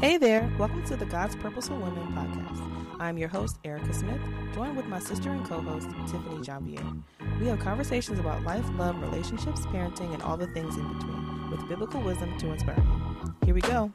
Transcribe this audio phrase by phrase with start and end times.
[0.00, 3.00] Hey there, welcome to the God's Purposeful Women podcast.
[3.00, 4.20] I'm your host, Erica Smith,
[4.52, 6.84] joined with my sister and co host, Tiffany Janvier.
[7.40, 11.66] We have conversations about life, love, relationships, parenting, and all the things in between, with
[11.66, 13.34] biblical wisdom to inspire you.
[13.46, 13.90] Here we go.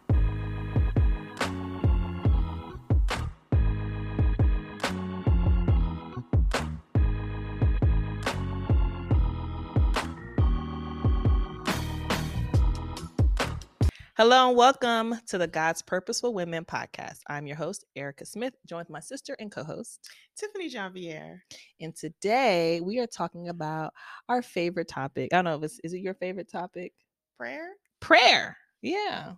[14.23, 17.21] Hello and welcome to the God's Purposeful Women podcast.
[17.27, 21.39] I'm your host, Erica Smith, joined with my sister and co host, Tiffany Janvier.
[21.79, 23.93] And today we are talking about
[24.29, 25.33] our favorite topic.
[25.33, 26.93] I don't know if it's, is it your favorite topic?
[27.35, 27.69] Prayer?
[27.99, 28.55] Prayer.
[28.83, 29.31] Yeah.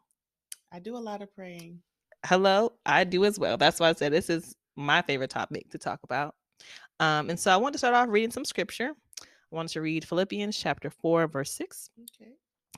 [0.70, 1.80] I do a lot of praying.
[2.26, 3.56] Hello, I do as well.
[3.56, 6.36] That's why I said this is my favorite topic to talk about.
[7.00, 8.92] Um, and so I want to start off reading some scripture.
[9.22, 11.90] I want to read Philippians chapter 4, verse 6.
[12.20, 12.32] Okay.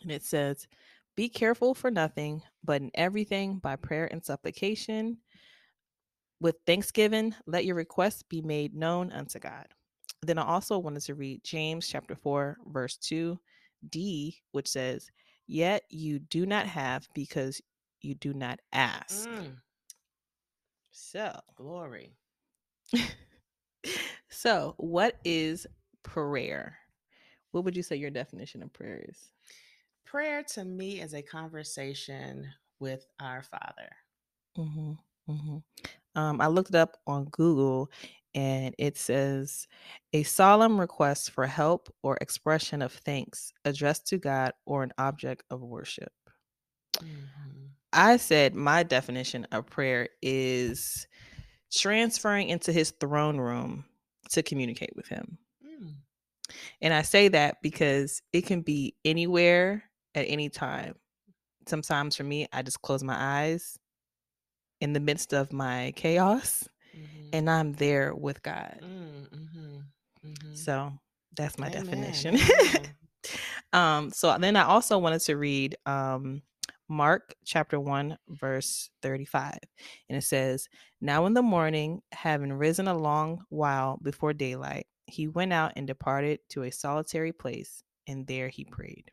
[0.04, 0.68] And it says,
[1.16, 5.18] Be careful for nothing, but in everything by prayer and supplication.
[6.42, 9.68] With thanksgiving, let your requests be made known unto God.
[10.22, 15.10] Then I also wanted to read James chapter 4, verse 2d, which says,
[15.48, 17.62] Yet you do not have because
[18.02, 19.30] you do not ask.
[19.30, 19.56] Mm,
[20.92, 22.18] So, glory.
[24.30, 25.66] so what is
[26.04, 26.78] prayer?
[27.52, 29.32] What would you say your definition of prayer is?
[30.16, 32.48] Prayer to me is a conversation
[32.80, 33.90] with our Father.
[34.56, 34.94] hmm
[35.28, 35.58] hmm
[36.16, 37.92] Um, I looked it up on Google
[38.34, 39.68] and it says
[40.14, 45.44] a solemn request for help or expression of thanks addressed to God or an object
[45.50, 46.14] of worship.
[47.02, 47.72] Mhm.
[47.92, 51.08] I said my definition of prayer is
[51.74, 53.84] transferring into his throne room
[54.30, 55.40] to communicate with him.
[55.62, 55.96] Mm,
[56.80, 59.84] And I say that because it can be anywhere
[60.16, 60.96] at any time.
[61.68, 63.78] Sometimes for me, I just close my eyes
[64.82, 68.82] in the midst of my chaos mhm, and I'm there with God.
[68.82, 69.84] mm, mhm,
[70.26, 70.54] mhm.
[70.54, 70.92] So
[71.36, 72.38] that's my Amen, definition.
[73.74, 76.42] um, so then I also wanted to read um,
[76.90, 79.58] Mark chapter 1, verse 35.
[80.10, 80.68] And it says,
[81.02, 85.88] Now in the morning, having risen a long while before daylight, he went out and
[85.88, 89.12] departed to a solitary place, and there he prayed.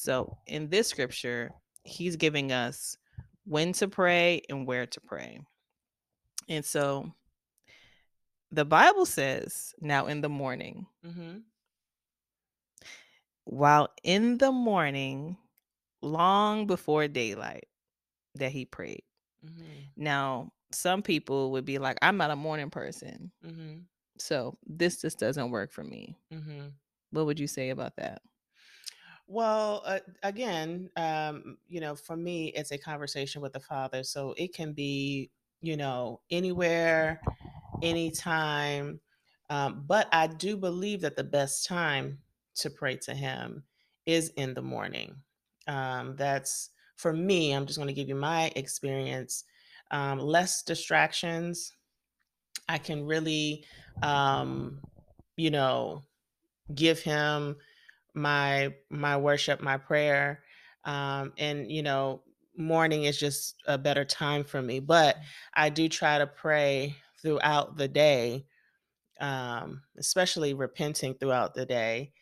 [0.00, 1.50] So in this scripture,
[1.84, 2.96] he's giving us
[3.44, 5.40] when to pray and where to pray.
[6.48, 7.12] And so
[8.50, 11.42] the Bible says, Now in the morning, Mhm.
[13.44, 15.36] while in the morning,
[16.00, 17.68] long before daylight,
[18.36, 19.04] that he prayed.
[19.44, 19.90] Mhm.
[19.96, 23.32] Now, some people would be like, I'm not a morning person.
[23.44, 23.84] Mhm.
[24.16, 26.16] So this just doesn't work for me.
[26.32, 26.72] Mhm.
[27.10, 28.22] What would you say about that?
[29.30, 34.02] Well, uh, again, um, you know, for me, it's a conversation with the Father.
[34.02, 35.30] So it can be,
[35.60, 37.20] you know, anywhere,
[37.80, 38.98] anytime.
[39.48, 42.18] Um, but I do believe that the best time
[42.56, 43.62] to pray to Him
[44.04, 45.14] is in the morning.
[45.68, 49.44] Um, that's for me, I'm just going to give you my experience.
[49.92, 51.72] Um, less distractions.
[52.68, 53.64] I can really,
[54.02, 54.80] um,
[55.36, 56.02] you know,
[56.74, 57.56] give Him
[58.14, 60.42] my my worship my prayer
[60.84, 62.22] um and you know
[62.56, 65.16] morning is just a better time for me but
[65.54, 68.44] i do try to pray throughout the day
[69.20, 72.12] um especially repenting throughout the day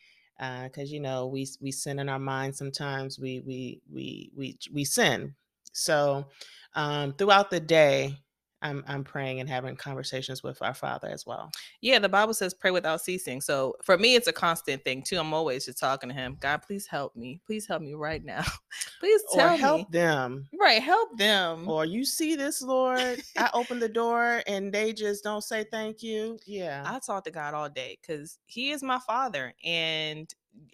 [0.65, 4.85] because you know we we sin in our mind sometimes we we we we we
[4.85, 5.35] sin.
[5.73, 6.27] So
[6.75, 8.17] um throughout the day
[8.63, 12.55] i'm i'm praying and having conversations with our father as well Yeah, the Bible says
[12.55, 13.41] pray without ceasing.
[13.41, 15.19] So for me, it's a constant thing too.
[15.19, 16.37] I'm always just talking to him.
[16.41, 17.41] God, please help me.
[17.47, 18.43] Please help me right now.
[19.01, 19.87] please or help me.
[19.91, 21.69] them Right, help them.
[21.69, 26.03] or you see this lord i open the door and they just don't say thank
[26.03, 30.29] you yeah I talk to God all day because He is my Father, and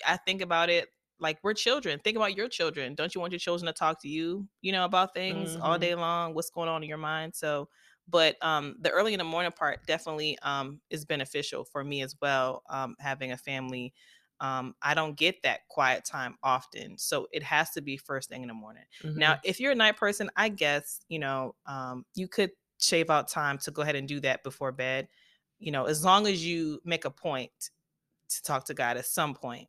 [0.07, 0.89] I think about it
[1.21, 2.01] like we're children.
[2.01, 2.95] Think about your children.
[2.95, 5.79] Don't you want your children to talk to you, you know, about things all Mhm.
[5.79, 6.35] day long?
[6.35, 7.35] What's going on in your mind?
[7.35, 7.69] So,
[8.09, 12.15] but um, the early in the morning part definitely um is beneficial for me as
[12.21, 12.63] well.
[12.69, 13.95] Um, having a family.
[14.41, 18.43] Um, I don't get that quiet time often, so it has to be first thing
[18.43, 18.85] in the morning.
[19.15, 19.45] Now, Mhm.
[19.45, 22.51] if you're a night person, I guess you know um, you could
[22.81, 25.09] shave out time to go ahead and do that before bed.
[25.59, 27.71] You know, as long as you make a point
[28.31, 29.69] to talk to God at some point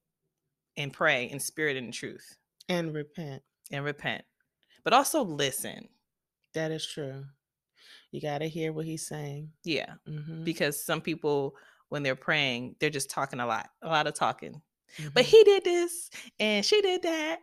[0.77, 2.37] and pray in spirit and in truth
[2.69, 3.41] and repent
[3.71, 4.23] and repent,
[4.83, 5.87] but also listen.
[6.53, 7.23] that is true
[8.11, 10.43] you got to hear what he's saying Yeah, Mhm.
[10.45, 11.55] because some people
[11.89, 14.59] when they're praying, they're just talking a lot, a lot of talking.
[14.97, 15.13] Mhm.
[15.13, 17.39] But he did this and she did that.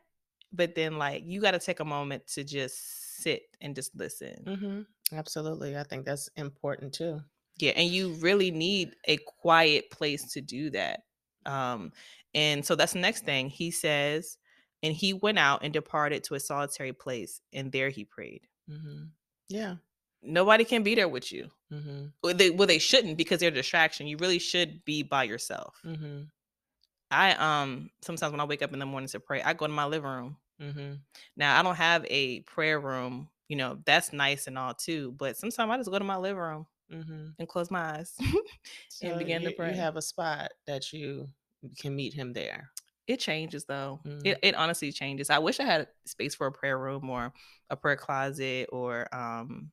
[0.55, 2.77] but then like you got to take a moment to just
[3.23, 4.45] sit and just listen.
[4.45, 5.17] Mm-hmm.
[5.17, 5.77] Absolutely.
[5.79, 7.21] I think that's important too.
[7.59, 11.05] Yeah, and you really need a quiet place to do that.
[11.47, 11.93] Um,
[12.35, 14.39] and so that's the next thing he says,
[14.83, 18.43] and he went out and departed to a solitary place, and there he prayed.
[18.71, 19.05] Mm-hmm.
[19.49, 19.77] Yeah.
[20.23, 21.51] Nobody can be there with you.
[21.73, 22.07] Mm-hmm.
[22.23, 24.07] Well, they, well, they shouldn't because they're a distraction.
[24.07, 25.81] You really should be by yourself.
[25.85, 26.23] Mm-hmm.
[27.11, 29.73] I um sometimes when I wake up in the morning to pray, I go to
[29.73, 30.37] my living room.
[30.61, 30.95] Mm-hmm.
[31.37, 33.29] Now I don't have a prayer room.
[33.49, 36.39] You know that's nice and all too, but sometimes I just go to my living
[36.39, 37.29] room Mm-hmm.
[37.39, 38.13] and close my eyes
[38.91, 39.71] So and begin you, to pray.
[39.71, 41.27] You have a spot that you
[41.79, 42.71] can meet him there.
[43.07, 44.01] it changes though.
[44.07, 44.21] Mm.
[44.27, 45.29] It it honestly changes.
[45.31, 47.33] I wish I had space for a prayer room or
[47.71, 49.71] a prayer closet or um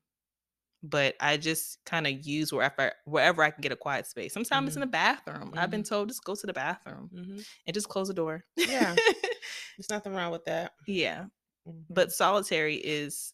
[0.81, 4.33] but I just kind of use wherever wherever I can get a quiet space.
[4.33, 5.53] Sometimes it's in the bathroom.
[5.57, 7.39] I've been told just go to the bathroom Mm-hmm.
[7.68, 8.45] and just close the door.
[8.56, 8.95] Yeah.
[9.77, 10.71] There's nothing wrong with that.
[10.88, 11.25] yeah.
[11.68, 11.83] Mhm.
[11.89, 13.33] But solitary is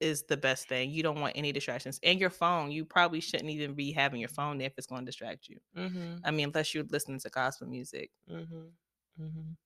[0.00, 0.90] is the best thing.
[0.90, 2.00] You don't want any distractions.
[2.02, 5.02] And your phone, you probably shouldn't even be having your phone there if it's going
[5.02, 5.60] to distract you.
[5.76, 6.20] Mhm.
[6.24, 8.72] I mean, unless you're listening to gospel music, Mhm.
[9.20, 9.56] Mhm.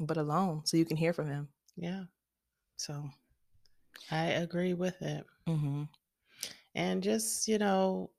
[0.00, 1.48] but alone so you can hear from him.
[1.76, 2.04] Yeah,
[2.76, 3.10] So,
[4.10, 5.26] I agree with it.
[5.46, 5.88] mhm.
[6.74, 8.10] And just you know,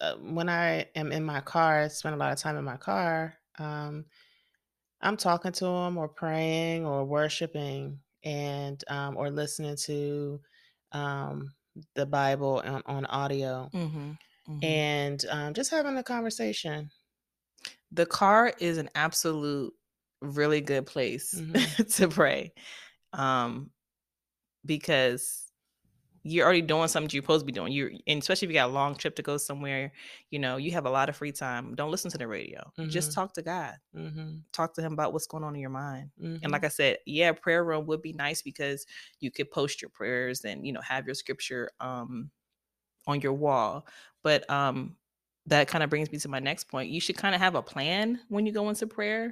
[0.00, 2.76] uh, when I am in my car, I spend a lot of time in my
[2.76, 3.38] car.
[3.58, 4.06] Um,
[5.00, 10.40] I'm talking to him, or praying, or worshiping, and um, or listening to
[10.92, 11.52] um,
[11.94, 14.18] the Bible on, on audio, Mhm.
[14.48, 14.64] Mhm.
[14.64, 16.90] and um, just having a conversation.
[17.94, 19.72] the car is an absolute
[20.22, 21.86] really good place Mhm.
[21.96, 22.52] to pray
[23.12, 23.70] um
[24.64, 25.51] because
[26.24, 27.72] you're already doing something you're supposed to be doing.
[27.72, 29.92] You and especially if you got a long trip to go somewhere
[30.30, 32.60] you know you have a lot of free time don't listen to the radio.
[32.88, 33.14] Just Mhm.
[33.14, 33.74] talk to god.
[33.96, 34.36] Mm-hmm.
[34.52, 36.10] talk to him about what's going on in your mind.
[36.22, 36.36] Mm-hmm.
[36.42, 38.86] and like i said yeah prayer room would be nice because
[39.20, 42.30] you could post your prayers and you know have your scripture um
[43.08, 43.84] on your wall.
[44.22, 44.96] But um
[45.46, 46.88] that kind of brings me to my next point.
[46.90, 49.24] You should kind of have a plan when you go into prayer.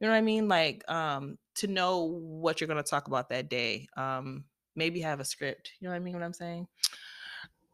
[0.00, 0.48] You know what i mean?
[0.48, 3.86] Like um to know what you're going to talk about that day.
[3.98, 4.44] Um
[4.76, 6.66] maybe have a script you know what i mean what i'm saying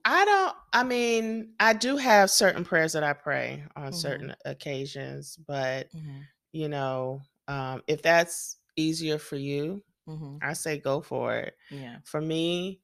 [0.05, 0.57] I don't.
[0.73, 3.95] I mean, I do have certain prayers that I pray on Mhm.
[3.95, 6.21] certain occasions, but mm-hmm.
[6.53, 10.39] you know, um, if that's easier for you, Mm-hmm.
[10.43, 11.55] I say go for it.
[11.71, 12.81] yeah For me,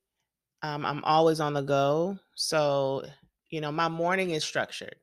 [0.62, 3.04] um, I'm always on the go, so
[3.50, 4.96] you know, my morning is structured,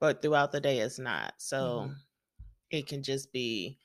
[0.00, 1.34] but throughout the day, it's not.
[1.38, 1.96] So Mhm.
[2.70, 3.78] it can just be,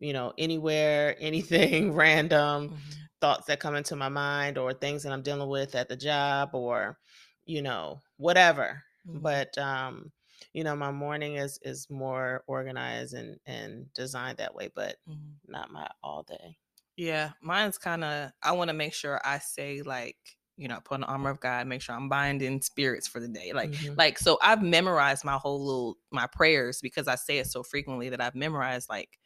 [0.00, 2.70] you know, anywhere, anything random.
[2.70, 3.08] Mhm.
[3.20, 6.50] thoughts that come into my mind or things that I'm dealing with at the job
[6.54, 6.98] or
[7.44, 9.14] you know whatever Mhm.
[9.14, 10.12] but um
[10.52, 15.40] you know my morning is is more organized and and designed that way but Mhm.
[15.46, 16.56] not my all day
[16.96, 18.32] Yeah, mine's kind of.
[18.42, 20.16] I want to make sure I say like,
[20.56, 23.28] you know, put on the armor of God, make sure I'm binding spirits for the
[23.28, 23.52] day.
[23.52, 23.96] Like, Mhm.
[23.96, 28.10] like so I've memorized my whole little my prayers because I say it so frequently
[28.10, 29.18] that I've memorized like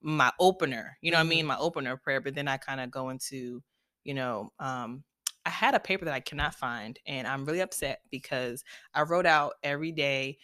[0.00, 0.96] my opener.
[1.00, 1.46] You know what I mean?
[1.46, 3.62] My opener prayer, but then I kind of go into,
[4.04, 5.04] you know, um
[5.46, 9.26] I had a paper that I cannot find and I'm really upset because I wrote
[9.26, 10.38] out every day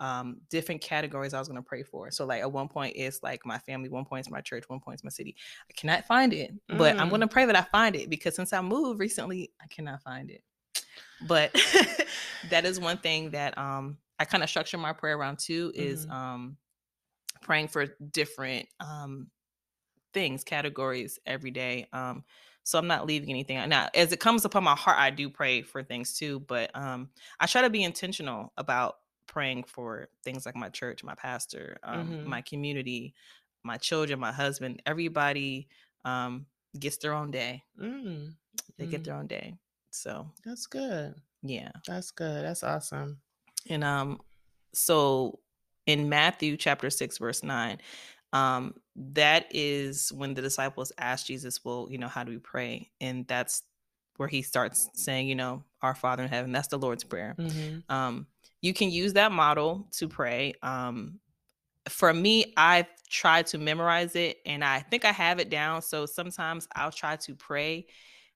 [0.00, 2.10] um different categories I was going to pray for.
[2.10, 4.80] So like at one point it's like my family, one point is my church, one
[4.80, 5.36] point is my city.
[5.68, 7.10] I cannot find it, but I'm Mm.
[7.10, 10.30] going to pray that I find it because since I moved recently, I cannot find
[10.30, 10.42] it.
[11.20, 11.54] But
[12.50, 16.06] that is one thing that um I kind of structure my prayer around too is
[16.06, 16.12] Mhm.
[16.12, 16.56] um
[17.40, 19.30] praying for different um
[20.12, 21.86] things, categories every day.
[21.92, 22.24] Um
[22.62, 23.68] so I'm not leaving anything out.
[23.68, 27.10] Now, as it comes upon my heart, I do pray for things too, but um
[27.38, 32.08] I try to be intentional about praying for things like my church, my pastor, um,
[32.08, 32.24] Mhm.
[32.26, 33.14] my community,
[33.62, 35.68] my children, my husband, everybody
[36.04, 36.46] um
[36.78, 37.62] gets their own day.
[37.78, 38.34] Mm.
[38.78, 39.04] They get Mm.
[39.04, 39.56] their own day.
[39.90, 41.72] So that's good yeah.
[41.86, 43.20] that's good that's awesome
[43.68, 44.20] And um
[44.72, 45.40] so
[45.90, 47.78] in Matthew chapter 6 verse 9
[48.32, 52.90] um that is when the disciples asked Jesus, well, you know, how do we pray?
[53.00, 53.62] And that's
[54.18, 56.52] where he starts saying, you know, our Father in heaven.
[56.52, 57.34] That's the Lord's prayer.
[57.38, 57.82] Mhm.
[57.88, 58.26] Um
[58.62, 60.54] you can use that model to pray.
[60.62, 61.18] Um
[61.88, 65.82] for me, I've tried to memorize it and I think I have it down.
[65.82, 67.86] So sometimes I'll try to pray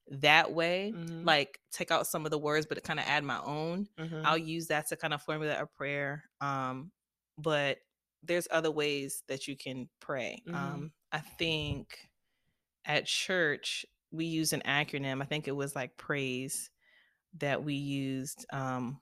[0.08, 1.24] that way, Mhm.
[1.24, 3.86] like take out some of the words, but kind of add my own.
[3.98, 4.22] Mhm.
[4.24, 6.24] I'll use that to kind of formulate a prayer.
[6.40, 6.90] Um,
[7.38, 7.78] but
[8.22, 10.42] there's other ways that you can pray.
[10.46, 10.54] Mhm.
[10.54, 12.08] Um, I think
[12.84, 15.22] at church we use an acronym.
[15.22, 16.70] I think it was like praise
[17.34, 18.46] that we used.
[18.52, 19.00] Um,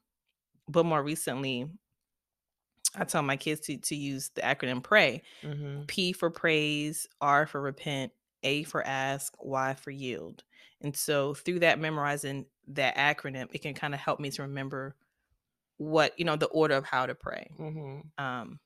[0.69, 1.71] but more recently,
[2.95, 5.23] I tell my kids to to use the acronym pray.
[5.43, 5.89] Mhm.
[5.89, 8.13] P for praise, R for repent,
[8.45, 10.45] A for ask, Y for yield.
[10.81, 14.97] And so through that memorizing that acronym, it can kind of help me to remember
[15.79, 17.51] what, you know, the order of how to pray.
[17.59, 18.25] Mm-hmm.
[18.25, 18.59] Um,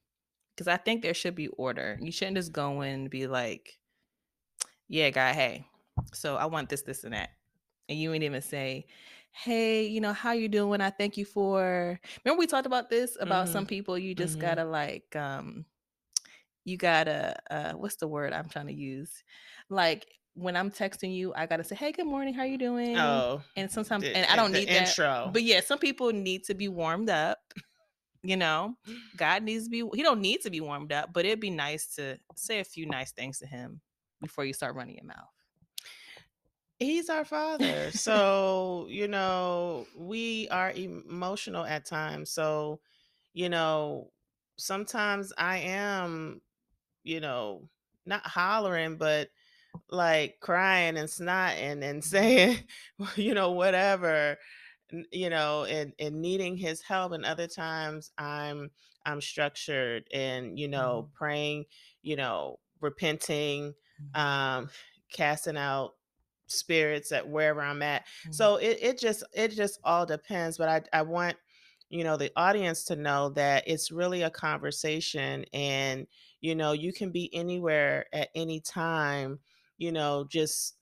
[0.54, 1.98] because I think there should be order.
[2.00, 3.78] You shouldn't just go in and be like,
[4.88, 5.66] yeah, guy, hey,
[6.14, 7.30] so I want this, this, and that.
[7.88, 8.86] And you ain't even say,
[9.30, 10.80] hey, you know, how you doing?
[10.80, 13.68] I thank you for remember we talked about this about some Mhm.
[13.68, 14.40] people you just Mhm.
[14.40, 15.66] gotta like um
[16.64, 19.22] you gotta uh what's the word I'm trying to use?
[19.68, 22.96] Like when I'm texting you, I gotta say, Hey, good morning, how you doing?
[22.96, 24.88] Oh, and sometimes the- and I don't need that.
[24.90, 25.30] intro.
[25.32, 27.38] But yeah, some people need to be warmed up.
[28.22, 28.74] You know,
[29.14, 31.94] God needs to be he don't need to be warmed up, but it'd be nice
[31.94, 33.80] to say a few nice things to him
[34.20, 35.28] before you start running your mouth.
[36.80, 37.90] He's our father.
[37.92, 42.30] So, you know, we are emotional at times.
[42.30, 42.80] So,
[43.32, 44.10] you know,
[44.56, 46.40] sometimes I am,
[47.04, 47.68] you know,
[48.06, 49.28] not hollering, but
[49.90, 52.58] like crying and snotting and saying,
[53.16, 54.36] you know, whatever,
[55.12, 57.12] you know, and, and needing his help.
[57.12, 58.70] And other times I'm
[59.04, 61.16] I'm structured and, you know, mm-hmm.
[61.16, 61.64] praying,
[62.02, 64.20] you know, repenting, mm-hmm.
[64.20, 64.70] um,
[65.12, 65.92] casting out
[66.48, 68.02] spirits at wherever I'm at.
[68.02, 68.32] Mm-hmm.
[68.32, 70.58] So it, it just it just all depends.
[70.58, 71.36] But I I want
[71.88, 76.06] you know the audience to know that it's really a conversation and
[76.40, 79.38] you know you can be anywhere at any time
[79.78, 80.76] you know just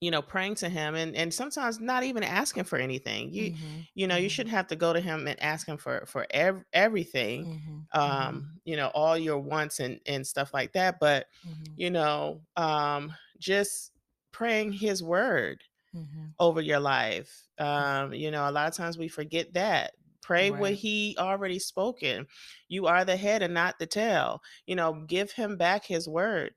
[0.00, 3.88] you know praying to him and and sometimes not even asking for anything you Mhm,
[3.94, 6.26] you know you mhm, shouldn't have to go to him and ask him for for
[6.30, 10.96] ev- everything mhm, mhm, um you know all your wants and and stuff like that
[11.00, 13.92] but mhm, you know um just
[14.32, 16.34] praying his word mhm.
[16.38, 17.48] over your life.
[17.58, 19.92] Um, you know, a lot of times we forget that.
[20.22, 22.26] Pray what he already spoken.
[22.68, 24.40] You are the head and not the tail.
[24.66, 26.54] You know, give him back his word.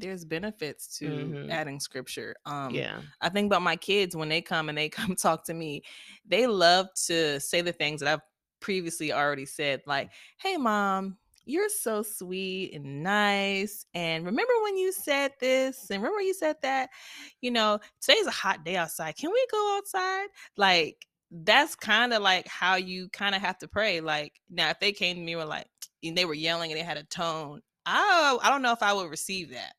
[0.00, 1.50] There's benefits to Mhm.
[1.50, 2.36] adding scripture.
[2.46, 3.02] Um, Yeah.
[3.20, 5.82] I think about my kids when they come and they come talk to me,
[6.24, 8.20] they love to say the things that I've
[8.60, 13.84] previously already said, like, "Hey, mom." You're so sweet and nice.
[13.94, 15.90] And remember when you said this?
[15.90, 16.90] And remember you said that?
[17.40, 19.16] You know, today's a hot day outside.
[19.16, 20.28] Can we go outside?
[20.56, 24.00] Like, that's kind of like how you kind of have to pray.
[24.00, 25.68] Like, now, if they came to me and were like,
[26.02, 28.92] and they were yelling and they had a tone, I, I don't know if I
[28.92, 29.74] would receive that.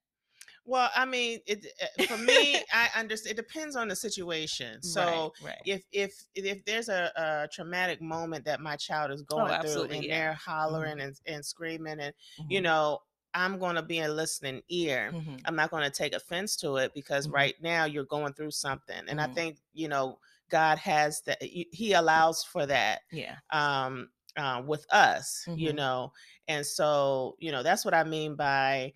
[0.71, 3.37] Well, I mean, it uh, for me, I understand.
[3.37, 4.81] It depends on the situation.
[4.81, 5.65] So, right, right.
[5.65, 9.87] if if if there's a, a traumatic moment that my child is going through Oh,
[9.87, 10.09] absolutely, and yeah.
[10.09, 12.13] they're hollering and, and screaming and
[12.47, 12.99] you Mhm, know
[13.33, 16.75] i'm going to be a listening ear mhm, i'm not going to take offense to
[16.77, 17.31] it because Mhm.
[17.31, 19.35] right now you're going through something and i Mhm.
[19.35, 23.39] think you know god has that he allows for that yeah.
[23.51, 26.11] um uh, with us you know
[26.47, 28.91] and so you know that's what i mean by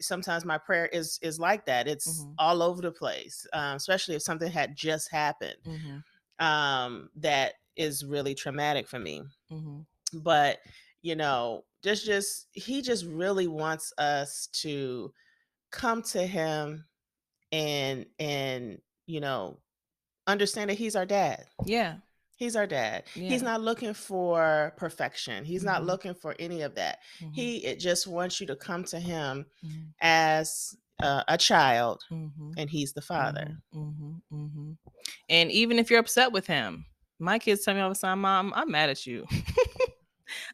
[0.00, 2.34] sometimes my prayer is is like that it's Mhm.
[2.38, 6.02] all over the place um, especially if something had just happened Mhm,
[6.38, 10.58] um, that is really traumatic for me mhm, but
[11.02, 15.12] you know just just he just really wants us to
[15.70, 16.84] come to him
[17.52, 19.58] and and you know
[20.26, 21.96] understand that he's our dad yeah.
[22.38, 23.04] He's our dad.
[23.14, 25.44] He's not looking for perfection.
[25.44, 25.86] He's not Mhm.
[25.86, 27.00] looking for any of that.
[27.20, 32.02] Mhm, he it just wants you to come to him mhm, as uh, a child
[32.10, 33.46] mhm, and he's the father.
[33.48, 34.78] Mhm, mhm, mhm.
[35.28, 36.86] And even if you're upset with him,
[37.18, 39.26] my kids tell me all the time, "Mom, I'm mad at you.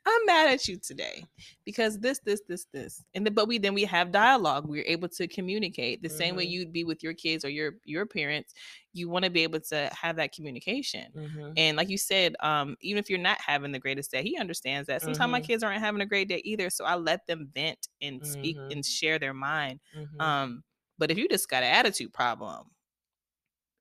[0.06, 1.28] I'm mad at you today
[1.64, 4.66] because this, this, this, this." And then, but we then we have dialogue.
[4.68, 6.44] We're able to communicate the same way Mhm.
[6.44, 8.52] you'd be with your kids or your your parents.
[8.92, 11.14] You want to be able to have that communication.
[11.14, 11.56] Mhm.
[11.56, 14.88] And like you said, um, even if you're not having the greatest day, he understands
[14.88, 15.02] that.
[15.02, 15.42] Sometimes my Mhm.
[15.42, 18.70] kids aren't having a great day either, so I let them vent and speak Mhm.
[18.70, 19.80] and share their mind.
[19.92, 20.34] Mhm.
[20.34, 20.64] Um,
[20.98, 22.70] but if you just got an attitude problem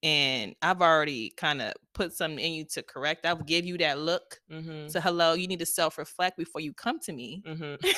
[0.03, 3.97] and I've already kind of put something in you to correct, I'll give you that
[3.99, 4.41] look.
[4.51, 4.91] Mhm.
[4.91, 7.41] So hello, you need to self-reflect before you come to me.
[7.47, 7.95] Mhm.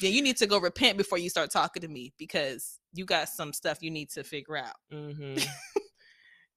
[0.00, 3.28] Then you need to go repent before you start talking to me because you got
[3.28, 4.74] some stuff you need to figure out.
[4.92, 5.36] Mhm.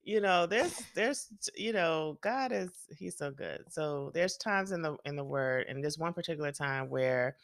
[0.04, 4.82] you know there's there's you know god is he's so good so there's times in
[4.82, 7.36] the in the word and there's one particular time where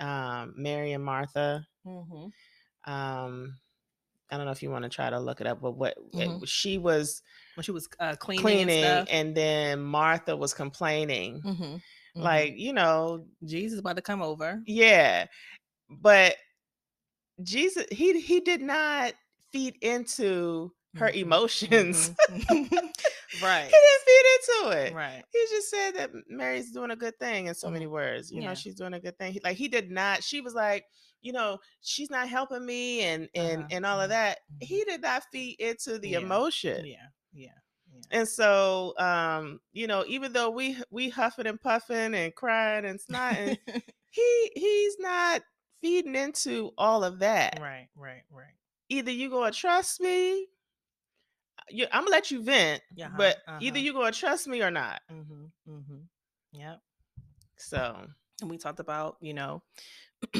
[0.00, 2.32] um mary and martha Mhm.
[2.86, 3.56] um
[4.30, 6.28] i don't know if you want to try to look it up but what it-
[6.28, 6.46] Mhm.
[6.48, 7.22] she was
[7.54, 9.14] When she was uh, cleaning, cleaning and stuff.
[9.14, 11.56] and then martha was complaining Mhm.
[11.58, 11.80] Mhm.
[12.14, 14.62] like you know Jesus about to come over.
[14.66, 15.26] yeah
[15.88, 16.36] but
[17.42, 19.12] jesus he he did not
[19.52, 21.16] feed into her Mhm.
[21.16, 22.92] emotions Mhm.
[23.42, 23.64] right.
[23.66, 25.22] he didn't feed into it Right.
[25.32, 27.90] he just said that Mary's doing a good thing in so many Mhm.
[27.90, 28.32] words.
[28.32, 29.32] You know, she's doing a good thing.
[29.34, 30.24] He- Like he did not.
[30.24, 30.84] She was like,
[31.22, 34.38] you know, she's not helping me and and Uh-huh, and all of mhm, that.
[34.52, 34.60] mhm.
[34.60, 36.84] He did not feed into the Yeah, emotion.
[36.84, 37.58] Yeah, yeah,
[37.92, 38.02] yeah.
[38.10, 42.98] And so, um, you know, even though we we huffing and puffing and crying and
[43.00, 43.56] snotting,
[44.10, 45.42] he he's not
[45.80, 47.60] feeding into all of that.
[47.60, 48.54] right, right, right.
[48.90, 50.48] Either you gonna trust me,
[51.70, 53.60] you, I'm gonna let you vent, Yeah, but uh-huh.
[53.60, 55.00] either you gonna trust me or not.
[55.10, 56.00] Mm-hmm, mm-hmm.
[56.52, 56.80] Yep.
[57.56, 58.06] So,
[58.40, 59.62] And we talked about, you know,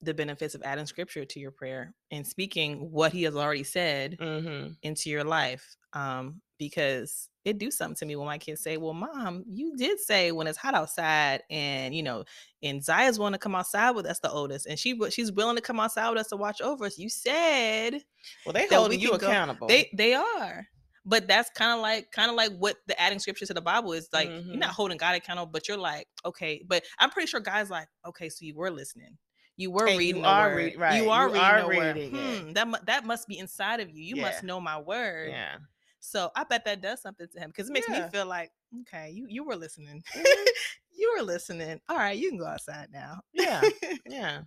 [0.00, 4.18] the benefits of adding scripture to your prayer and speaking what he has already said
[4.18, 5.76] hmm into your life.
[5.92, 10.00] Um, because it do something to me when my kids say, Well, mom, you did
[10.00, 12.24] say when it's hot outside and you know,
[12.62, 15.62] and Zaya's want to come outside with us, the oldest, and she she's willing to
[15.62, 16.98] come outside with us to watch over us.
[16.98, 18.02] You said
[18.44, 19.68] well, they holding we you can go- accountable.
[19.68, 20.66] they they are.
[21.08, 23.92] But that's kind of like kind of like what the adding scripture to the Bible
[23.92, 24.32] is like.
[24.50, 24.60] You're Mhm.
[24.60, 26.62] not holding God accountable, but you're like, okay.
[26.66, 29.16] But I'm pretty sure God's like, okay, so you were listening,
[29.56, 32.14] you were And you reading the are read- right, you are you reading are reading
[32.16, 32.42] it.
[32.44, 34.02] Hmm, that that must be inside of you.
[34.02, 35.30] You must know my word.
[35.30, 35.56] yeah.
[36.00, 38.04] So I bet that does something to him because it makes Yeah.
[38.04, 40.14] me feel like, okay, you you were listening, Mhm.
[40.92, 41.80] you were listening.
[41.88, 43.20] All right, you can go outside now.
[43.32, 43.62] Yeah.
[44.06, 44.42] Yeah.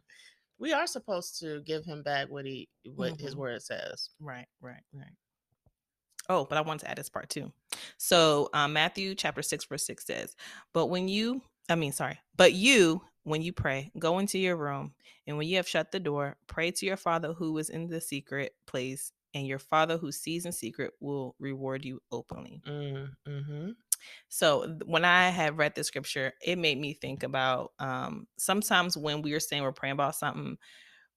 [0.57, 3.39] We are supposed to give him back what he what his Mhm.
[3.39, 4.09] word says.
[4.19, 5.13] Right, right, right.
[6.27, 7.51] Oh, but I want to add this part too.
[7.97, 10.35] So um, Matthew chapter 6, verse 6 says,
[10.73, 14.93] But when you, I mean, sorry, but you, when you pray, go into your room,
[15.27, 18.01] and when you have shut the door, pray to your Father who is in the
[18.01, 22.61] secret place, and your Father who sees in secret will reward you openly.
[22.67, 23.69] Mm, hmm
[24.29, 29.21] So when I have read the scripture, it made me think about um, sometimes when
[29.21, 30.57] we are saying we're praying about something,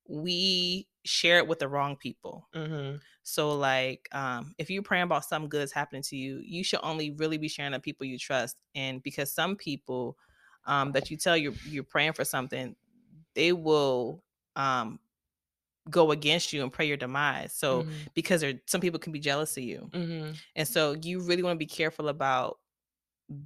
[0.09, 2.49] we share it with the wrong people.
[2.55, 6.65] hmm So like um if you're praying about something good is happening to you, you
[6.65, 8.57] should only really be sharing the people you trust.
[8.75, 10.19] And because some people
[10.67, 12.77] um that you tell you're you're praying for something,
[13.35, 14.25] they will
[14.57, 15.01] um
[15.91, 17.55] go against you and pray your demise.
[17.55, 19.91] So because there some people can be jealous of you.
[19.93, 22.59] hmm And so you really want to be careful about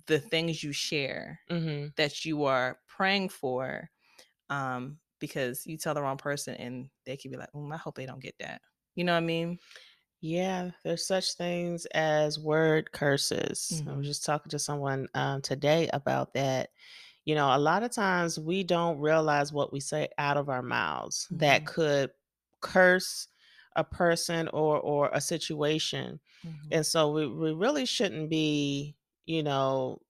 [0.07, 3.91] the things you share hmm that you are praying for.
[4.51, 7.97] Um because you tell the wrong person and they can be like, mm, I hope
[7.97, 8.63] they don't get that.
[8.97, 9.59] You know what I mean?
[10.21, 13.83] Yeah, there's such things as word curses.
[13.87, 16.71] I was just talking to someone um, today about that.
[17.27, 20.63] You know, a lot of times we don't realize what we say out of our
[20.63, 21.67] mouths that Mhm.
[21.67, 22.13] could
[22.61, 23.27] curse
[23.75, 26.21] a person or or a situation.
[26.45, 26.69] Mhm.
[26.71, 30.01] And so we, we really shouldn't be, you know,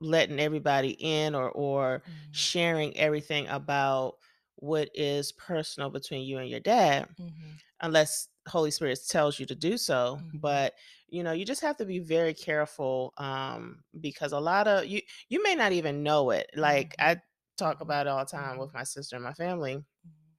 [0.00, 2.34] letting everybody in or or Mhm.
[2.34, 4.16] sharing everything about
[4.56, 7.60] what is personal between you and your dad Mhm.
[7.80, 10.20] unless Holy Spirit tells you to do so.
[10.22, 10.40] Mhm.
[10.40, 10.74] But
[11.10, 15.00] you know, you just have to be very careful um, because a lot of you
[15.28, 16.50] you may not even know it.
[16.56, 16.98] Like Mhm.
[16.98, 17.18] I
[17.58, 19.84] talk about it all the time with my sister and my family.
[20.04, 20.36] Mhm.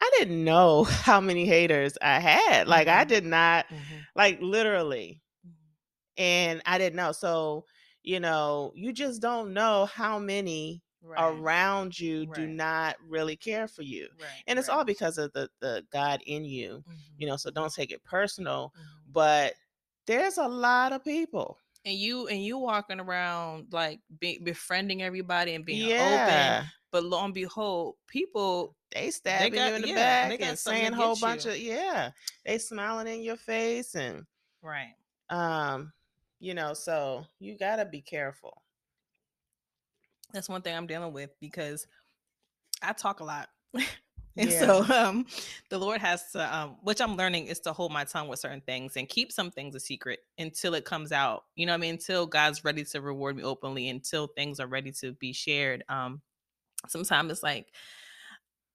[0.00, 2.68] I didn't know how many haters I had.
[2.68, 3.08] Like I Mhm.
[3.08, 3.66] did not
[4.14, 5.22] like literally
[6.16, 7.12] and I didn't know.
[7.12, 7.64] So,
[8.02, 11.18] you know, you just don't know how many Right.
[11.18, 14.08] around you do not really care for you.
[14.18, 14.42] Right.
[14.46, 14.76] And it's right.
[14.78, 16.84] all because of the the God in you.
[16.86, 16.94] Mhm.
[17.18, 19.12] You know, so don't take it personal, Mhm.
[19.12, 19.54] but
[20.06, 21.58] there's a lot of people.
[21.84, 26.64] And you and you walking around like be, befriending everybody and being open, yeah.
[26.90, 30.48] but lo and behold, people They stabbing got- you in the yeah, back they got
[30.48, 31.52] and saying a whole bunch you.
[31.52, 32.10] of yeah.
[32.44, 34.24] They smiling in your face and
[34.62, 34.94] right.
[35.30, 35.92] um,
[36.40, 38.62] you know, so you gotta be careful.
[40.32, 41.86] That's one thing I'm dealing with because
[42.82, 43.48] I talk a lot.
[44.36, 44.44] Yeah.
[44.44, 45.26] and so um
[45.70, 48.60] the Lord has to um which I'm learning is to hold my tongue with certain
[48.60, 51.44] things and keep some things a secret until it comes out.
[51.56, 51.94] You know what I mean?
[51.94, 55.84] Until God's ready to reward me openly, until things are ready to be shared.
[55.88, 56.22] Um
[56.88, 57.72] sometimes it's like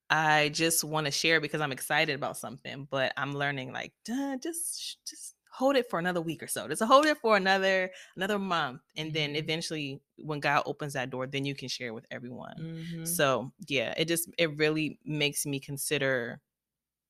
[0.09, 4.37] I just want to share because I'm excited about something, but I'm learning like "Duh,
[4.37, 6.67] just just hold it for another week or so.
[6.67, 9.37] Just hold it for another another month, and then Mhm.
[9.37, 12.55] eventually, when God opens that door, then you can share with everyone.
[12.57, 13.07] Mhm.
[13.07, 16.41] So yeah, it just it really makes me consider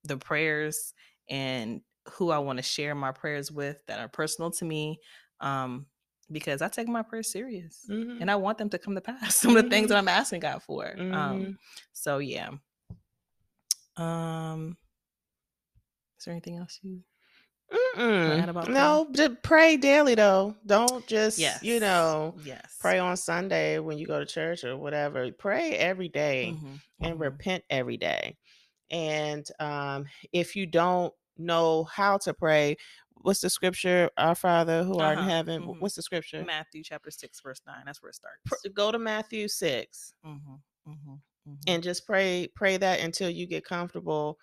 [0.04, 0.94] the prayers
[1.30, 1.82] and
[2.14, 5.00] who I want to share my prayers with that are personal to me.
[5.40, 5.86] Um,
[6.32, 8.22] because I take my prayers serious Mhm.
[8.22, 9.36] and I want them to come to pass.
[9.36, 10.96] Some of the things that I'm asking God for.
[11.12, 11.60] Um,
[11.94, 12.52] so yeah.
[13.98, 14.78] Um,
[16.18, 17.04] is there anything else you?
[17.72, 18.70] Mm-mm.
[18.70, 20.56] no, just pray daily though.
[20.66, 21.64] Don't just Yes.
[21.64, 22.78] you know Yes.
[22.80, 25.32] pray on Sunday when you go to church or whatever.
[25.32, 27.20] Pray every day Mhm, and mhm.
[27.20, 28.38] repent every day.
[28.90, 32.76] And um, if you don't know how to pray,
[33.22, 34.10] what's the scripture?
[34.18, 35.62] Our Father who art in Uh-huh, heaven.
[35.64, 35.80] mhm.
[35.80, 36.44] What's the scripture?
[36.46, 37.84] Matthew chapter six verse nine.
[37.86, 38.68] That's where it starts.
[38.74, 40.14] Go to Matthew six.
[40.26, 41.22] Mhm, mhm.
[41.48, 41.58] Mhm.
[41.68, 44.38] and just pray pray that until you get comfortable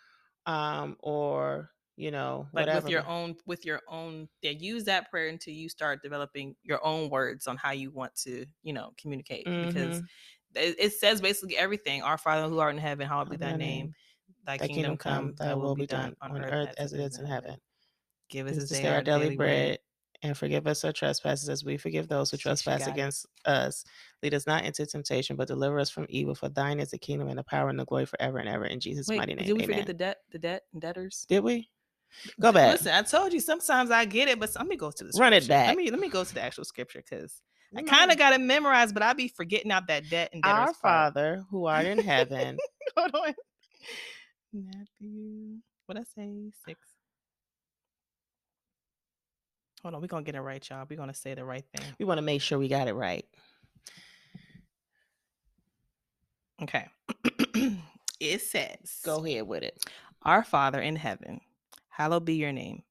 [0.47, 5.11] um or you know like whatever with your own with your own yeah use that
[5.11, 8.93] prayer until you start developing your own words on how you want to you know
[8.97, 10.05] communicate because Mhm.
[10.55, 13.59] it, it says basically everything our father who art in heaven hallowed be thy name
[13.59, 13.95] name.
[14.45, 17.57] thy thy kingdom come thy will be done on earth as it is in heaven
[18.31, 19.79] give us this day our daily bread
[20.23, 22.93] and forgive us our trespasses as we forgive those who trespass got it.
[22.93, 23.85] against us.
[24.21, 26.35] Lead us not into temptation, but deliver us from evil.
[26.35, 28.65] For thine is the kingdom and the power and the glory forever and ever.
[28.65, 29.47] In Jesus' wait mighty name.
[29.47, 29.67] did we Amen.
[29.69, 31.71] forget the debt the debt and debtors Did we?
[32.41, 32.73] Go back.
[32.73, 35.33] listen i told you sometimes i get it but let me go to the Run
[35.33, 35.67] it scripture.
[35.67, 37.41] let me let me go to the actual scripture because
[37.77, 40.67] I kind of got it memorized, but I be forgetting out that debt and Our
[40.73, 40.77] part.
[40.77, 42.57] Father who art in heaven.
[42.97, 43.35] Hold on.
[44.55, 45.57] Matthew.
[45.85, 46.51] What I say?
[46.67, 46.81] Six.
[49.83, 50.87] Hold on, we're gonna get it right, y'all.
[50.89, 51.87] We're gonna say the right thing.
[51.99, 53.27] we want to make sure we got it right.
[56.63, 56.87] Okay.
[58.19, 59.85] it says Go ahead with it.
[60.23, 61.41] Our Father in heaven,
[61.99, 62.85] hallowed be your name.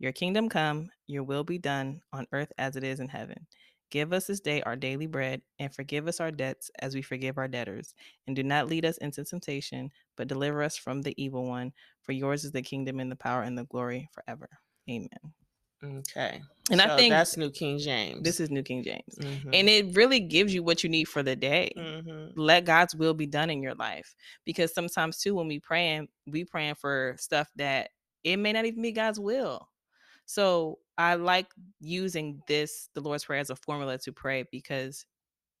[0.00, 3.46] Your kingdom come, your will be done on earth as it is in heaven.
[3.90, 7.38] Give us this day our daily bread, and forgive us our debts as we forgive
[7.38, 7.94] our debtors.
[8.26, 11.72] And do not lead us into temptation, but deliver us from the evil one.
[12.02, 14.48] For yours is the kingdom and the power and the glory forever.
[14.90, 15.08] Amen.
[15.82, 16.42] Okay.
[16.70, 18.22] And I think that's New King James.
[18.22, 19.14] This is New King James.
[19.18, 19.50] Mhm.
[19.54, 21.72] And it really gives you what you need for the day.
[21.76, 22.32] Mhm.
[22.36, 24.14] Let God's will be done in your life.
[24.44, 27.90] Because sometimes too, when we praying, we praying for stuff that
[28.32, 29.68] it may not even be God's will.
[30.26, 31.48] So I like
[31.80, 35.06] using this, the Lord's Prayer, as a formula to pray because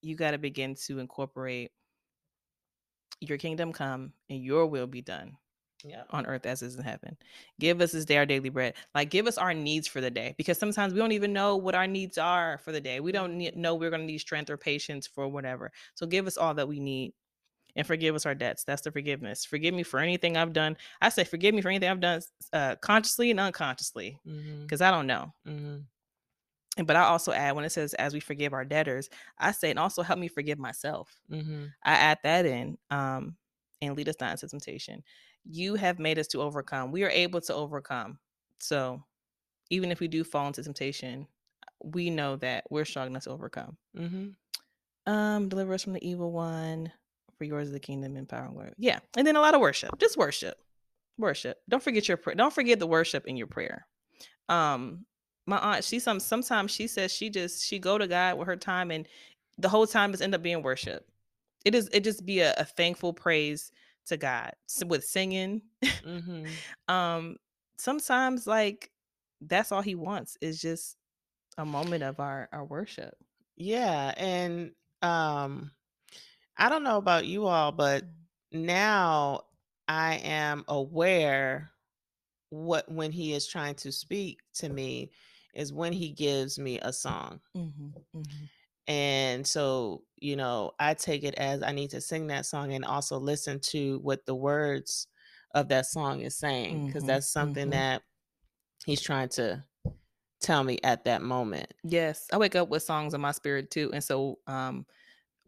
[0.02, 1.72] you got to begin to incorporate
[3.20, 5.36] your kingdom come and your will be done
[5.84, 6.04] Yeah.
[6.10, 7.16] on earth as is in heaven.
[7.58, 8.74] Give us this day our daily bread.
[8.94, 11.74] Like give us our needs for the day because sometimes we don't even know what
[11.74, 13.00] our needs are for the day.
[13.00, 15.72] We don't need, know we're going to need strength or patience for whatever.
[15.94, 17.14] So give us all that we need
[17.78, 18.64] and forgive us our debts.
[18.64, 19.46] That's the forgiveness.
[19.46, 20.76] Forgive me for anything I've done.
[21.02, 24.20] I say forgive me for anything I've done uh, consciously and unconsciously
[24.66, 25.32] because I don't know.
[25.46, 25.86] Mhm.
[26.76, 29.70] And but I also add when it says as we forgive our debtors, I say
[29.70, 31.20] and also help me forgive myself.
[31.30, 31.72] Mhm.
[31.84, 33.36] I add that in um,
[33.82, 35.02] and lead us not into temptation.
[35.44, 36.92] You have made us to overcome.
[36.92, 38.20] We are able to overcome.
[38.60, 39.02] So
[39.70, 41.28] even if we do fall into temptation,
[41.84, 43.78] we know that we're strong enough to overcome.
[43.96, 44.36] Mhm.
[45.06, 46.92] Um, deliver us from the evil one.
[47.38, 48.72] For yours is the kingdom and power and glory.
[48.78, 49.96] Yeah, and then a lot of worship.
[49.98, 50.58] Just worship,
[51.18, 51.58] worship.
[51.68, 52.34] Don't forget your prayer.
[52.34, 53.86] Don't forget the worship in your prayer.
[54.48, 55.04] Um,
[55.46, 58.56] my aunt, she some sometimes she says she just she go to God with her
[58.56, 59.06] time, and
[59.56, 61.06] the whole time is end up being worship.
[61.64, 63.70] It is it just be a, a thankful praise
[64.06, 65.62] to God s- with singing.
[65.82, 66.48] Mhm.
[66.88, 67.36] um,
[67.78, 68.90] sometimes like
[69.40, 70.96] that's all He wants is just
[71.56, 73.14] a moment of our our worship.
[73.56, 74.72] Yeah, and
[75.02, 75.70] um
[76.58, 78.04] I don't know about you all, but
[78.52, 79.42] now
[79.86, 81.70] I am aware
[82.50, 85.12] what when he is trying to speak to me
[85.54, 87.40] is when he gives me a song.
[87.54, 88.48] Mhm, mhm.
[88.86, 92.84] And so, you know, I take it as I need to sing that song and
[92.84, 95.06] also listen to what the words
[95.54, 97.70] of that song is saying because Mhm, that's something mhm.
[97.70, 98.02] that
[98.86, 99.64] he's trying to
[100.40, 101.72] tell me at that moment.
[101.84, 104.86] Yes, I wake up with songs in my spirit too, and so um,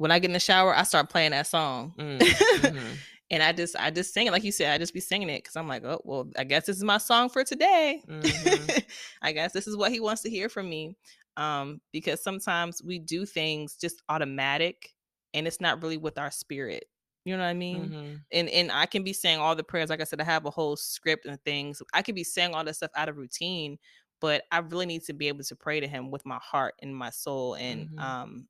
[0.00, 2.18] when I get in the shower, I start playing that song, Mm,
[2.54, 2.98] mhm.
[3.30, 4.72] and I just I just sing it like you said.
[4.72, 6.98] I just be singing it because I'm like, oh well, I guess this is my
[6.98, 8.02] song for today.
[8.08, 8.82] Mhm.
[9.22, 10.96] I guess this is what he wants to hear from me.
[11.36, 14.90] Um, because sometimes we do things just automatic,
[15.34, 16.84] and it's not really with our spirit.
[17.26, 17.92] You know what I mean?
[17.92, 18.20] Mhm.
[18.32, 19.90] and and I can be saying all the prayers.
[19.90, 21.82] Like I said, I have a whole script and things.
[21.92, 23.78] I could be saying all this stuff out of routine,
[24.20, 26.96] but I really need to be able to pray to Him with my heart and
[26.96, 28.00] my soul, and Mhm.
[28.02, 28.48] um,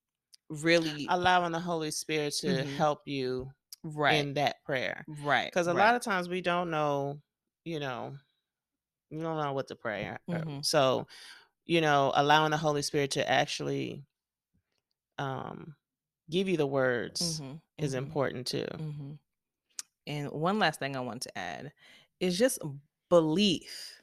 [0.51, 2.77] really Allowing the Holy Spirit to Mhm.
[2.77, 3.51] help you
[3.83, 5.05] right, in that prayer.
[5.07, 5.79] right, Because a right.
[5.79, 7.21] lot of times we don't know,
[7.65, 8.17] you know,
[9.11, 10.17] we don't know what to pray.
[10.29, 10.65] or- Mhm.
[10.65, 11.07] So,
[11.67, 14.05] you know, allowing the Holy Spirit to actually
[15.19, 15.77] um,
[16.31, 18.67] give you the words Mhm, is mhm, important too.
[18.73, 19.19] mhm.
[20.07, 21.73] And one last thing I want to add
[22.21, 22.59] is just
[23.11, 24.01] belief.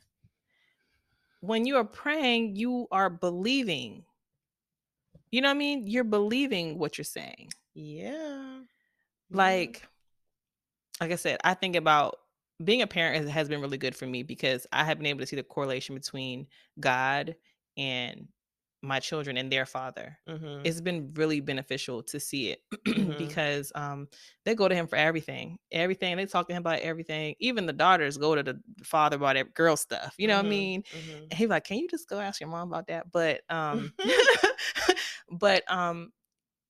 [1.41, 4.05] When you are praying, you are believing.
[5.31, 5.87] You know what I mean?
[5.87, 7.51] You're believing what you're saying.
[7.73, 8.59] Yeah.
[9.29, 9.87] like
[11.01, 12.17] like i said i think about
[12.63, 15.25] being a parent has, been really good for me because i have been able to
[15.27, 16.47] see the correlation between
[16.79, 17.35] god
[17.77, 18.27] and
[18.81, 20.61] my children and their father Mhm.
[20.65, 23.17] it's been really beneficial to see it Mhm.
[23.17, 24.07] because um
[24.45, 27.73] they go to him for everything everything they talk to him about everything even the
[27.73, 30.49] daughters go to the father about every girl stuff you know what i Mhm.
[30.49, 31.27] mean Mhm.
[31.29, 33.91] and he's like can you just go ask your mom about that but um
[35.39, 36.11] but um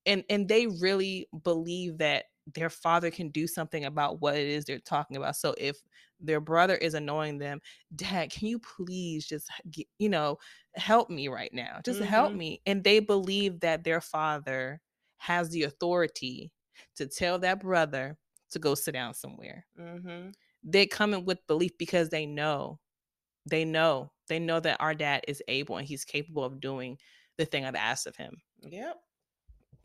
[0.06, 4.64] and and they really believe that their father can do something about what it is
[4.64, 5.36] they're talking about.
[5.36, 5.78] So if
[6.18, 7.60] their brother is annoying them,
[7.94, 10.38] Dad, can you please just get, you know
[10.76, 11.80] help me right now?
[11.84, 12.36] Just help Mhm.
[12.36, 12.62] me.
[12.66, 14.80] And they believe that their father
[15.18, 16.52] has the authority
[16.96, 18.18] to tell that brother
[18.50, 19.66] to go sit down somewhere.
[19.76, 20.32] Mhm.
[20.62, 22.80] They come in with belief because they know,
[23.46, 26.98] they know, they know that our dad is able and he's capable of doing
[27.38, 28.42] the thing I've asked of him.
[28.62, 28.96] Yep.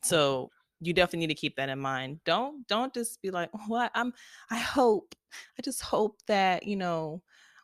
[0.03, 2.19] So you definitely need to keep that in mind.
[2.25, 3.91] Don't don't just be like, "What?
[3.95, 4.13] I'm
[4.49, 5.15] I hope.
[5.57, 7.21] I just hope that, you know,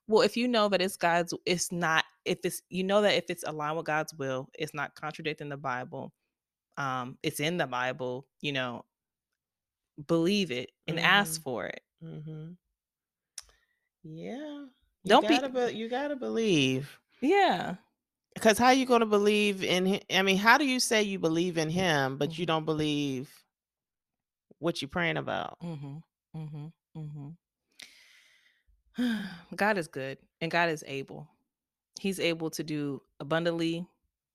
[0.08, 3.26] well, if you know that it's God's it's not if it's you know that if
[3.30, 6.14] it's aligned with God's will, it's not contradicting the Bible.
[6.78, 8.86] Um it's in the Bible, you know,
[10.08, 11.44] believe it and ask Mhm.
[11.44, 11.82] for it.
[12.04, 12.52] Mm-hmm.
[14.04, 14.66] Yeah.
[15.04, 17.00] You Don't gotta be, you gotta believe.
[17.22, 17.76] yeah.
[18.34, 20.00] Because how you gonna believe in him?
[20.12, 22.48] I mean, how do you say you believe in him, but you Mhm.
[22.48, 23.30] don't believe
[24.60, 25.58] what you're praying about?
[25.62, 26.04] Mhm.
[26.36, 26.72] Mhm.
[26.96, 27.36] Mhm.
[29.56, 31.28] God is good and God is able.
[32.00, 33.86] He's able to do abundantly.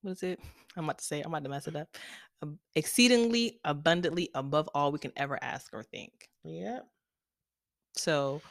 [0.02, 0.40] What is it?
[0.76, 1.20] I'm about to say.
[1.20, 1.96] I'm about to mess it up.
[2.74, 6.28] Exceedingly abundantly above all we can ever ask or think.
[6.44, 6.86] Yep.
[7.96, 8.42] So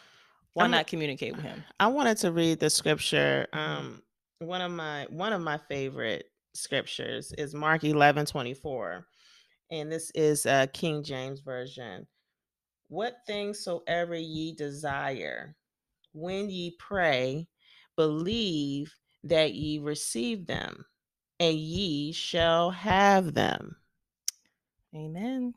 [0.54, 1.64] why I'm- not communicate with him?
[1.80, 3.48] I wanted to read the scripture.
[3.54, 4.03] Um,
[4.48, 9.06] one of my one of my favorite scriptures is Mark 11, 24.
[9.72, 12.08] And this is uh King James Version.
[12.90, 15.56] What things soever ye desire,
[16.14, 17.48] when ye pray,
[17.96, 20.86] believe that ye receive them,
[21.40, 23.76] and ye shall have them.
[24.96, 25.56] Amen.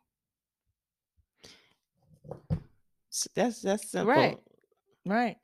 [3.12, 4.12] S- That's that's simple.
[4.14, 4.38] Right.
[5.04, 5.36] Right.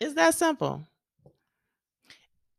[0.00, 0.87] It's that simple.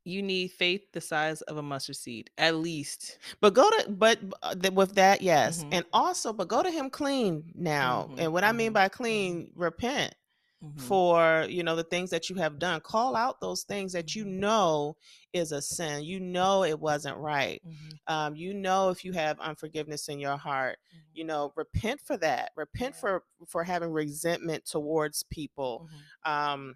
[0.06, 3.20] You need faith the size of a mustard seed, at least.
[3.42, 5.72] But go to but uh, th- with that, yes, Mhm.
[5.72, 8.10] and also, but go to him clean now.
[8.10, 9.38] Mhm, And what I mean mhm, by mhm.
[9.38, 10.16] clean, repent
[10.62, 11.00] Mhm.
[11.00, 12.82] for you know the things that you have done.
[12.82, 14.40] Call out those things that you Mhm.
[14.40, 14.96] know
[15.34, 16.04] is a sin.
[16.04, 17.62] You know it wasn't right.
[18.08, 20.80] Um, you know if you have unforgiveness in your heart.
[21.14, 22.52] You know, repent for that.
[22.56, 22.96] Repent Right.
[22.96, 25.84] for for having resentment towards people.
[26.26, 26.76] Um,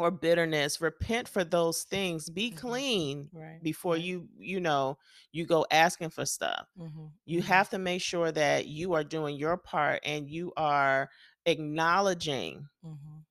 [0.00, 2.52] or bitterness repent for those things be Mhm.
[2.52, 3.62] clean Right.
[3.62, 3.98] before right.
[3.98, 4.98] you you know
[5.32, 7.42] you go asking for stuff Mhm, you mhm.
[7.42, 11.10] have to make sure that you are doing your part and you are
[11.46, 13.24] acknowledging Mhm.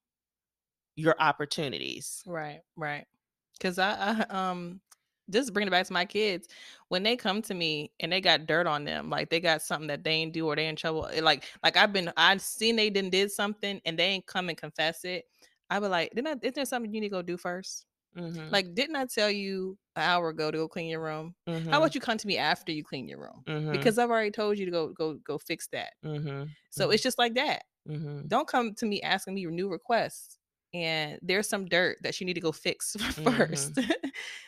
[0.96, 3.06] your opportunities Right, right.
[3.54, 4.82] Because I, I, um,
[5.30, 6.48] just bring it back to my kids
[6.88, 9.88] when they come to me and they got dirt on them, like they got something
[9.88, 11.08] that they ain't do or they in trouble.
[11.22, 14.58] Like, like I've been, I've seen they didn't did something and they ain't come and
[14.58, 15.26] confess it.
[15.70, 17.86] I be like, didn't I, isn't there something you need to go do first?
[18.16, 21.36] Mhm, Like, didn't I tell you an hour ago to go clean your room?
[21.70, 23.46] How mhm, about you come to me after you clean your room?
[23.48, 25.94] mhm, Because I've already told you to go, go, go fix that.
[26.04, 27.64] mhm, So it's just like that.
[27.86, 30.38] mhm, Don't come to me asking me new requests.
[30.74, 33.80] And there's some dirt that you need to go fix 1st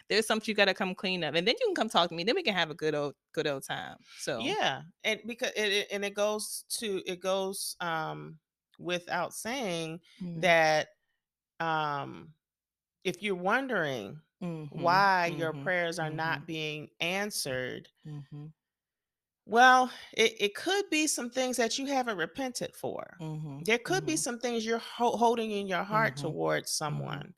[0.10, 2.16] there's something you got to come clean up, and then you can come talk to
[2.16, 2.24] me.
[2.24, 3.98] Then we can have a good old good old time.
[4.18, 8.40] So yeah and because it, and it goes to it goes um
[8.80, 10.88] without saying Mhm, that
[11.62, 12.36] um
[13.06, 18.52] if you're wondering mhm, why your mhm, prayers are mhm, not being answered mhm,
[19.46, 23.20] well it, it could be some things that you haven't repented for.
[23.20, 27.34] Mhm, there could be mhm, some things you're ho- holding in your heart towards someone.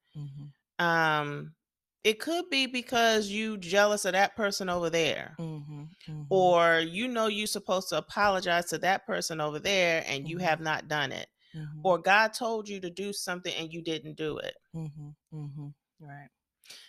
[0.80, 1.56] um
[2.04, 7.08] it could be because you jealous of that person over there mhm, mhm, or you
[7.08, 10.40] know you're supposed to apologize to that person over there and you Mhm.
[10.40, 14.16] have not done it mhm, or god told you to do something and you didn't
[14.16, 15.74] do it mhm, mhm.
[16.00, 16.30] right.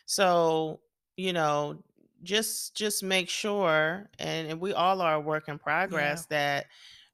[0.06, 0.80] so
[1.16, 1.82] you know
[2.22, 6.66] just just make sure and, and we all are a work in progress that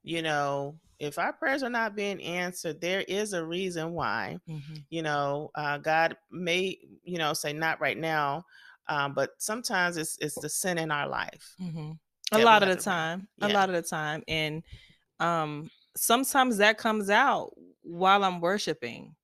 [0.03, 4.85] you know if our prayers are not being answered there is a reason why Mhm,
[4.89, 8.43] you know uh, god may you know say not right now
[8.87, 11.99] um, but sometimes it's it's the sin in our life mhm.
[12.33, 13.47] A lot of the time, Yeah.
[13.47, 14.63] a lot of the time, and
[15.19, 17.51] um, sometimes that comes out
[17.81, 19.15] while I'm worshiping.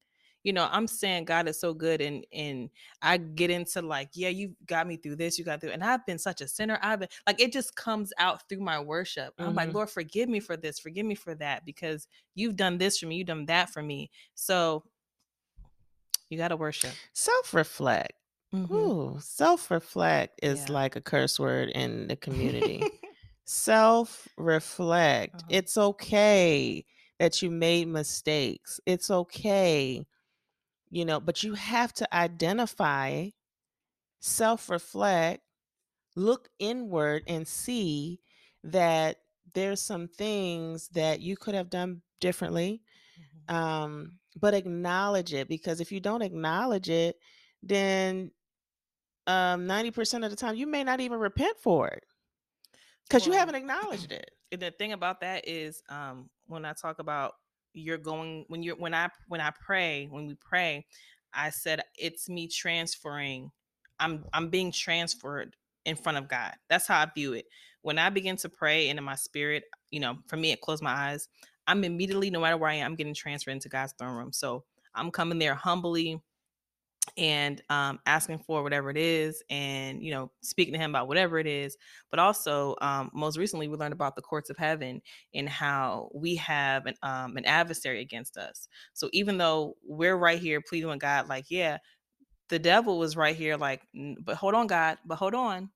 [0.43, 2.69] You know, I'm saying God is so good, and and
[3.01, 6.05] I get into like, yeah, you got me through this, you got through, and I've
[6.05, 6.79] been such a sinner.
[6.81, 9.33] I've been like, it just comes out through my worship.
[9.39, 9.73] I'm like, Mhm.
[9.73, 13.17] Lord, forgive me for this, forgive me for that, because you've done this for me,
[13.17, 14.09] you've done that for me.
[14.35, 14.85] So
[16.29, 16.91] you got to worship.
[17.13, 18.13] self-reflect
[18.53, 18.71] Mhm.
[18.71, 20.73] Ooh, self-reflect is Yeah.
[20.73, 22.81] like a curse word in the community
[23.47, 25.49] self-reflect Uh-huh.
[25.49, 26.85] it's okay
[27.19, 30.05] that you made mistakes it's okay
[30.89, 33.29] you know but you have to identify
[34.21, 35.43] self-reflect
[36.15, 38.21] look inward and see
[38.63, 39.17] that
[39.53, 42.81] there's some things that you could have done differently.
[43.17, 43.49] Mhm.
[43.49, 47.17] Um, but acknowledge it because if you don't acknowledge it,
[47.63, 48.31] then
[49.27, 52.03] um 90% of the time you may not even repent for it
[53.09, 54.31] because you haven't acknowledged it.
[54.51, 57.33] and the thing about that is um when i talk about
[57.73, 60.85] you're going when you're when i when i pray when we pray
[61.33, 63.51] i said it's me transferring.
[63.99, 66.53] I'm i'm being transferred in front of god.
[66.69, 67.45] That's how i view it.
[67.81, 70.83] When i begin to pray and in my spirit you know for me it closed
[70.83, 71.29] my eyes
[71.67, 74.33] i'm immediately no matter where i am i'm getting transferred into god's throne room.
[74.33, 74.63] So
[74.95, 76.21] i'm coming there humbly
[77.17, 81.39] and um, asking for whatever it is and you know speaking to him about whatever
[81.39, 81.77] it is
[82.09, 85.01] but also um, most recently we learned about the courts of heaven
[85.33, 90.39] and how we have an, um, an adversary against us so even though we're right
[90.39, 91.77] here pleading with god like yeah
[92.49, 93.81] the devil was right here like
[94.21, 95.69] but hold on god but hold on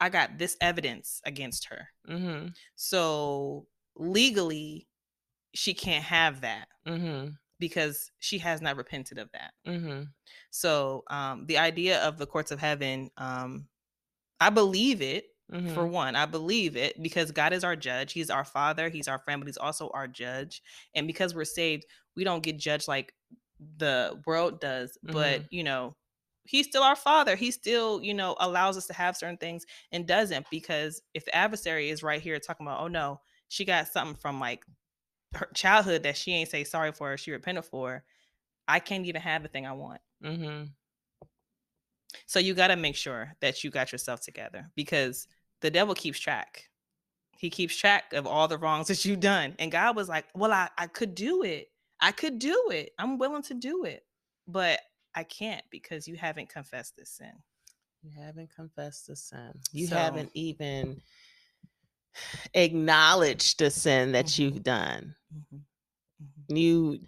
[0.00, 2.48] i got this evidence against her Mm-hmm.
[2.76, 3.66] so
[3.96, 4.88] legally
[5.54, 7.30] she can't have that Mm-hmm.
[7.60, 10.04] Because she has not repented of that Mm-hmm.
[10.50, 13.68] so um, the idea of the courts of heaven, um,
[14.40, 15.26] I believe it.
[15.66, 15.92] For Mm-hmm.
[15.92, 18.12] one, I believe it because God is our judge.
[18.12, 18.88] He's our father.
[18.88, 20.62] He's our friend, but he's also our judge.
[20.94, 23.14] And because we're saved, we don't get judged like
[23.76, 24.96] the world does.
[25.02, 25.96] But you know,
[26.44, 27.36] he's still our father.
[27.36, 31.34] He still, you know, allows us to have certain things and doesn't because if the
[31.34, 34.64] adversary is right here talking about, oh no, she got something from like
[35.34, 38.02] her childhood that she ain't say sorry for, or she repented for.
[38.68, 40.00] I can't even have the thing I want.
[40.24, 40.64] Mm-hmm.
[42.26, 45.26] So you got to make sure that you got yourself together because
[45.60, 46.68] the devil keeps track.
[47.36, 49.54] He keeps track of all the wrongs that you've done.
[49.58, 51.68] And God was like, Well, I, I could do it.
[52.00, 52.92] I could do it.
[52.98, 54.04] I'm willing to do it.
[54.46, 54.80] But
[55.14, 57.32] I can't because you haven't confessed this sin.
[58.02, 59.52] You haven't confessed the sin.
[59.72, 61.00] You So- haven't even
[62.54, 64.38] acknowledged the sin that Mhm.
[64.38, 65.14] you've done.
[65.34, 65.60] Mhm.
[66.22, 66.56] Mhm.
[66.58, 67.00] You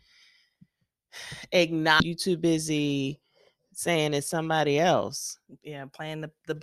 [1.53, 3.21] acknowledge you too busy
[3.73, 5.39] saying it's somebody else.
[5.63, 6.61] Yeah, playing the, the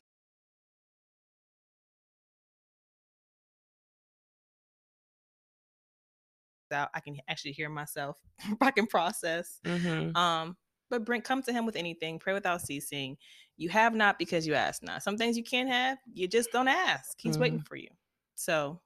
[6.71, 6.89] out.
[6.93, 8.17] I can actually hear myself.
[8.61, 9.59] I can process.
[9.65, 10.15] Mm-hmm.
[10.15, 10.55] Um,
[10.89, 12.19] but bring come to him with anything.
[12.19, 13.17] Pray without ceasing.
[13.57, 15.03] You have not because you ask not.
[15.03, 17.17] Some things you can't have, you just don't ask.
[17.19, 17.89] He's waiting for you.
[18.39, 18.79] So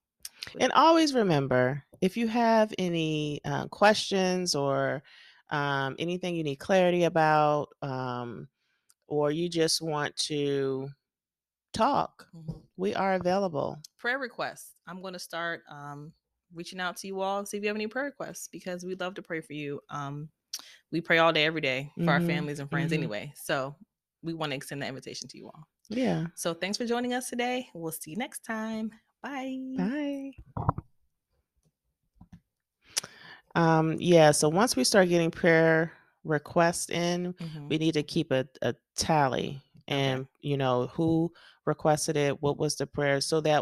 [0.60, 5.04] And always remember if you have any uh, questions or
[5.50, 8.48] um, anything you need clarity about, um,
[9.08, 10.90] or you just want to
[11.74, 12.62] talk, mhm.
[12.78, 13.78] we are available.
[13.98, 14.76] prayer requests.
[14.88, 16.14] I'm going to start um,
[16.54, 19.16] reaching out to you all, see if you have any prayer requests because we love
[19.16, 19.82] to pray for you.
[19.90, 20.30] Um,
[20.92, 22.96] we pray all day, every day for our Mhm, families and friends mhm.
[22.98, 23.34] anyway.
[23.36, 23.76] So
[24.24, 25.68] we want to extend that invitation to you all.
[25.90, 26.28] Yeah.
[26.36, 27.70] So thanks for joining us today.
[27.74, 28.92] We'll see you next time.
[29.24, 29.58] Bye.
[29.78, 30.32] Bye.
[33.56, 37.70] Um, yeah, so once we start getting prayer requests in, Mhm.
[37.70, 41.32] we need to keep a, a tally and you know who
[41.66, 43.62] requested it, what was the prayer, so that